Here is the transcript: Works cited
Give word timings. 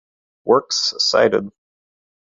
Works 0.45 0.95
cited 0.97 1.51